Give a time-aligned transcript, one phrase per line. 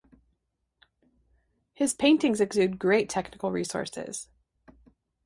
[1.75, 4.29] His paintings exude great technical resources.